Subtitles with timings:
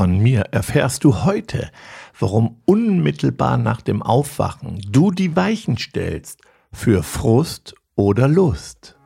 [0.00, 1.70] Von mir erfährst du heute,
[2.18, 6.40] warum unmittelbar nach dem Aufwachen du die Weichen stellst
[6.72, 8.96] für Frust oder Lust.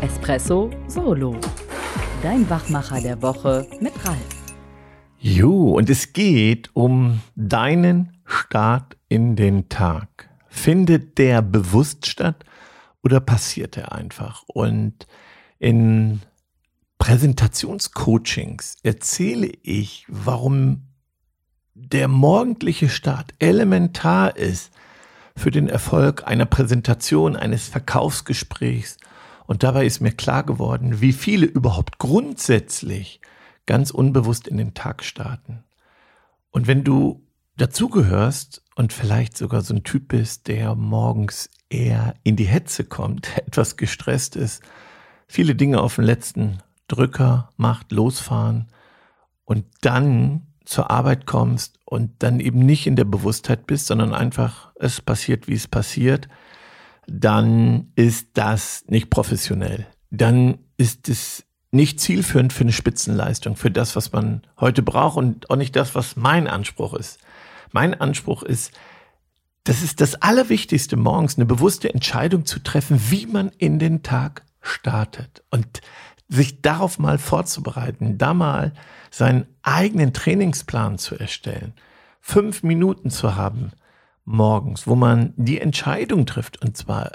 [0.00, 1.36] Espresso Solo.
[2.20, 4.18] Dein Wachmacher der Woche mit Ralf.
[5.20, 10.30] Jo, und es geht um deinen Start in den Tag.
[10.48, 12.44] Findet der bewusst statt
[13.04, 14.42] oder passiert er einfach?
[14.48, 15.06] Und
[15.60, 16.22] in
[17.08, 20.88] Präsentationscoachings erzähle ich, warum
[21.72, 24.72] der morgendliche Start elementar ist
[25.34, 28.98] für den Erfolg einer Präsentation, eines Verkaufsgesprächs.
[29.46, 33.22] Und dabei ist mir klar geworden, wie viele überhaupt grundsätzlich
[33.64, 35.64] ganz unbewusst in den Tag starten.
[36.50, 42.36] Und wenn du dazugehörst und vielleicht sogar so ein Typ bist, der morgens eher in
[42.36, 44.62] die Hetze kommt, etwas gestresst ist,
[45.26, 46.58] viele Dinge auf den letzten
[46.88, 48.68] Drücker macht, losfahren
[49.44, 54.72] und dann zur Arbeit kommst und dann eben nicht in der Bewusstheit bist, sondern einfach
[54.78, 56.28] es passiert, wie es passiert,
[57.06, 59.86] dann ist das nicht professionell.
[60.10, 65.50] Dann ist es nicht zielführend für eine Spitzenleistung, für das, was man heute braucht und
[65.50, 67.18] auch nicht das, was mein Anspruch ist.
[67.72, 68.72] Mein Anspruch ist,
[69.64, 74.44] das ist das Allerwichtigste morgens, eine bewusste Entscheidung zu treffen, wie man in den Tag
[74.60, 75.42] startet.
[75.50, 75.80] Und
[76.28, 78.72] sich darauf mal vorzubereiten, da mal
[79.10, 81.72] seinen eigenen Trainingsplan zu erstellen,
[82.20, 83.72] fünf Minuten zu haben
[84.24, 87.12] morgens, wo man die Entscheidung trifft, und zwar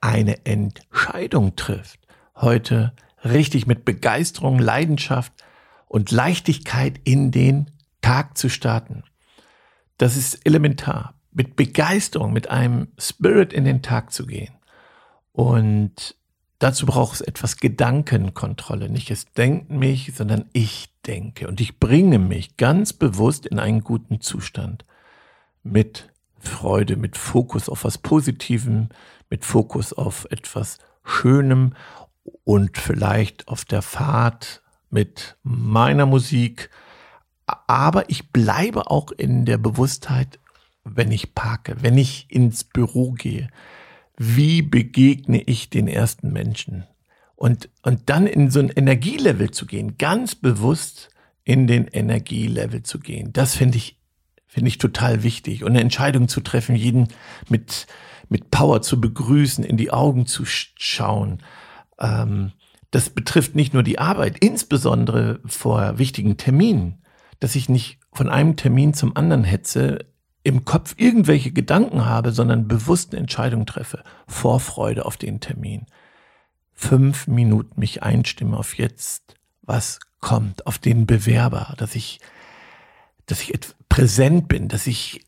[0.00, 2.00] eine Entscheidung trifft,
[2.34, 2.92] heute
[3.24, 5.32] richtig mit Begeisterung, Leidenschaft
[5.86, 9.04] und Leichtigkeit in den Tag zu starten.
[9.98, 14.54] Das ist elementar, mit Begeisterung, mit einem Spirit in den Tag zu gehen.
[15.32, 16.16] Und
[16.60, 18.90] Dazu braucht es etwas Gedankenkontrolle.
[18.90, 21.48] Nicht es denkt mich, sondern ich denke.
[21.48, 24.84] Und ich bringe mich ganz bewusst in einen guten Zustand.
[25.62, 28.90] Mit Freude, mit Fokus auf was Positivem,
[29.30, 31.72] mit Fokus auf etwas Schönem
[32.44, 36.68] und vielleicht auf der Fahrt mit meiner Musik.
[37.46, 40.38] Aber ich bleibe auch in der Bewusstheit,
[40.84, 43.48] wenn ich parke, wenn ich ins Büro gehe,
[44.22, 46.84] wie begegne ich den ersten Menschen?
[47.36, 51.08] Und, und dann in so ein Energielevel zu gehen, ganz bewusst
[51.42, 53.98] in den Energielevel zu gehen, das finde ich,
[54.46, 55.64] finde ich total wichtig.
[55.64, 57.08] Und eine Entscheidung zu treffen, jeden
[57.48, 57.86] mit,
[58.28, 61.42] mit Power zu begrüßen, in die Augen zu schauen.
[61.98, 62.52] Ähm,
[62.90, 67.02] das betrifft nicht nur die Arbeit, insbesondere vor wichtigen Terminen,
[67.38, 70.09] dass ich nicht von einem Termin zum anderen hetze,
[70.42, 74.02] im Kopf irgendwelche Gedanken habe, sondern bewusst eine Entscheidung treffe.
[74.26, 75.86] Vorfreude auf den Termin.
[76.72, 82.20] Fünf Minuten mich einstimme auf jetzt, was kommt, auf den Bewerber, dass ich,
[83.26, 83.58] dass ich
[83.88, 85.26] präsent bin, dass ich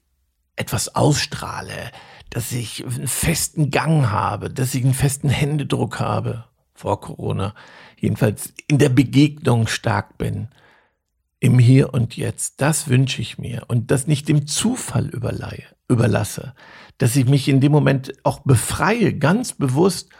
[0.56, 1.90] etwas ausstrahle,
[2.30, 7.54] dass ich einen festen Gang habe, dass ich einen festen Händedruck habe vor Corona.
[7.98, 10.48] Jedenfalls in der Begegnung stark bin
[11.42, 12.60] im Hier und Jetzt.
[12.60, 16.54] Das wünsche ich mir und das nicht dem Zufall überleihe, überlasse,
[16.98, 20.10] dass ich mich in dem Moment auch befreie, ganz bewusst,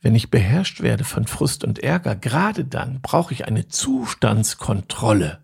[0.00, 5.38] wenn ich beherrscht werde von Frust und Ärger, gerade dann brauche ich eine Zustandskontrolle.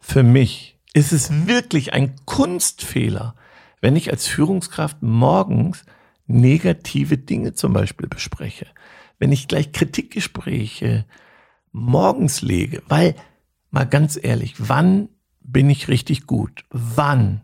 [0.00, 3.36] Für mich ist es wirklich ein Kunstfehler,
[3.80, 5.84] wenn ich als Führungskraft morgens
[6.26, 8.66] negative Dinge zum Beispiel bespreche,
[9.20, 11.04] wenn ich gleich Kritikgespräche
[11.70, 13.14] morgens lege, weil
[13.74, 15.08] mal ganz ehrlich, wann
[15.40, 16.64] bin ich richtig gut?
[16.70, 17.42] Wann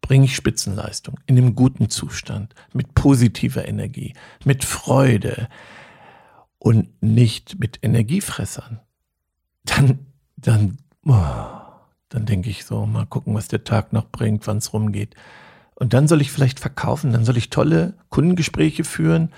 [0.00, 5.48] bringe ich Spitzenleistung in einem guten Zustand, mit positiver Energie, mit Freude
[6.58, 8.80] und nicht mit Energiefressern?
[9.64, 9.98] Dann,
[10.36, 11.14] dann, oh,
[12.08, 15.14] dann denke ich so, mal gucken, was der Tag noch bringt, wann es rumgeht.
[15.74, 19.30] Und dann soll ich vielleicht verkaufen, dann soll ich tolle Kundengespräche führen,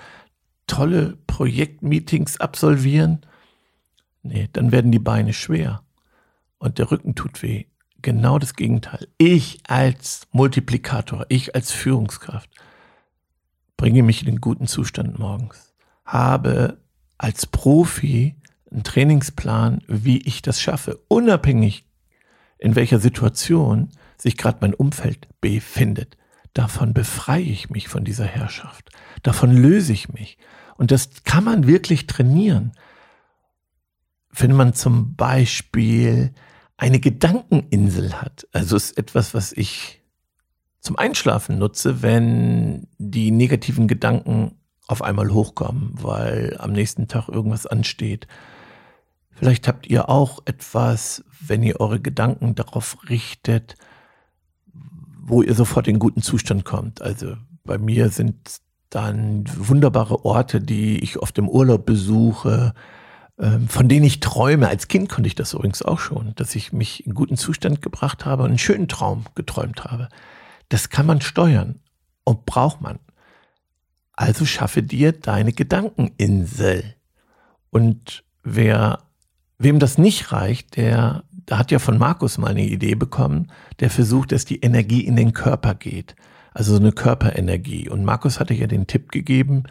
[0.67, 3.19] tolle Projektmeetings absolvieren.
[4.23, 5.83] Nee, dann werden die Beine schwer
[6.59, 7.65] und der Rücken tut weh.
[8.01, 9.07] Genau das Gegenteil.
[9.17, 12.49] Ich als Multiplikator, ich als Führungskraft
[13.75, 15.73] bringe mich in den guten Zustand morgens,
[16.05, 16.77] habe
[17.17, 18.35] als Profi
[18.71, 21.85] einen Trainingsplan, wie ich das schaffe, unabhängig
[22.57, 26.17] in welcher Situation sich gerade mein Umfeld befindet.
[26.53, 28.89] Davon befreie ich mich von dieser Herrschaft.
[29.23, 30.37] Davon löse ich mich.
[30.77, 32.73] Und das kann man wirklich trainieren.
[34.39, 36.33] Wenn man zum Beispiel
[36.79, 38.47] eine Gedankeninsel hat.
[38.53, 40.01] Also ist etwas, was ich
[40.79, 44.55] zum Einschlafen nutze, wenn die negativen Gedanken
[44.87, 48.27] auf einmal hochkommen, weil am nächsten Tag irgendwas ansteht.
[49.31, 53.75] Vielleicht habt ihr auch etwas, wenn ihr eure Gedanken darauf richtet,
[55.21, 57.01] wo ihr sofort in guten Zustand kommt.
[57.01, 62.73] Also bei mir sind dann wunderbare Orte, die ich oft im Urlaub besuche,
[63.67, 64.67] von denen ich träume.
[64.67, 68.25] Als Kind konnte ich das übrigens auch schon, dass ich mich in guten Zustand gebracht
[68.25, 70.09] habe und einen schönen Traum geträumt habe.
[70.67, 71.79] Das kann man steuern
[72.25, 72.99] und braucht man.
[74.11, 76.95] Also schaffe dir deine Gedankeninsel.
[77.69, 78.99] Und wer,
[79.57, 83.89] wem das nicht reicht, der, der hat ja von Markus mal eine Idee bekommen, der
[83.89, 86.17] versucht, dass die Energie in den Körper geht.
[86.53, 87.87] Also so eine Körperenergie.
[87.87, 89.63] Und Markus hatte ja den Tipp gegeben,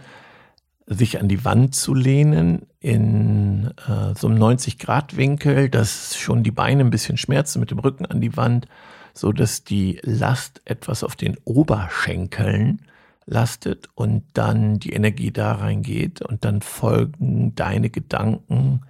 [0.89, 6.83] sich an die Wand zu lehnen in äh, so einem 90-Grad-Winkel, dass schon die Beine
[6.83, 8.67] ein bisschen schmerzen mit dem Rücken an die Wand,
[9.13, 12.83] so dass die Last etwas auf den Oberschenkeln
[13.27, 18.83] lastet und dann die Energie da reingeht und dann folgen deine Gedanken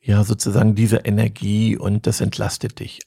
[0.00, 3.00] ja sozusagen dieser Energie und das entlastet dich.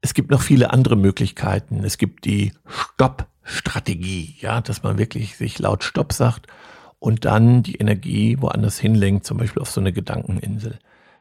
[0.00, 1.82] Es gibt noch viele andere Möglichkeiten.
[1.82, 6.46] Es gibt die Stopp-Strategie, ja, dass man wirklich sich laut Stopp sagt
[6.98, 10.78] und dann die Energie woanders hinlenkt, zum Beispiel auf so eine Gedankeninsel.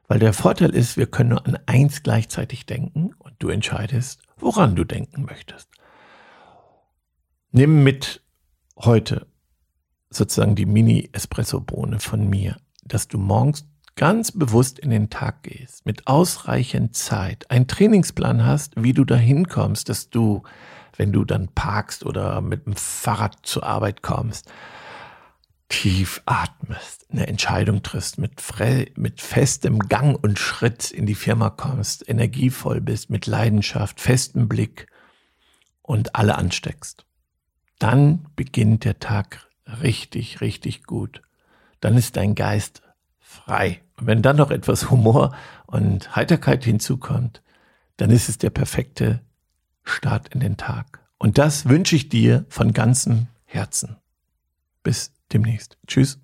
[0.08, 4.76] Weil der Vorteil ist, wir können nur an eins gleichzeitig denken und du entscheidest, woran
[4.76, 5.70] du denken möchtest.
[7.52, 8.22] Nimm mit
[8.78, 9.28] heute
[10.10, 16.08] sozusagen die Mini-Espresso-Bohne von mir, dass du morgens ganz bewusst in den Tag gehst, mit
[16.08, 20.44] ausreichend Zeit, einen Trainingsplan hast, wie du dahin kommst, dass du,
[20.96, 24.50] wenn du dann parkst oder mit dem Fahrrad zur Arbeit kommst,
[25.70, 28.42] tief atmest, eine Entscheidung triffst, mit,
[28.96, 34.88] mit festem Gang und Schritt in die Firma kommst, energievoll bist, mit Leidenschaft, festem Blick
[35.82, 37.06] und alle ansteckst.
[37.80, 39.48] Dann beginnt der Tag
[39.82, 41.22] richtig, richtig gut.
[41.80, 42.82] Dann ist dein Geist
[43.20, 43.82] frei.
[43.98, 45.36] Und wenn dann noch etwas Humor
[45.66, 47.42] und Heiterkeit hinzukommt,
[47.98, 49.22] dann ist es der perfekte
[49.84, 51.00] Start in den Tag.
[51.18, 53.98] Und das wünsche ich dir von ganzem Herzen.
[54.84, 55.78] Bis demnächst.
[55.88, 56.20] Tschüss.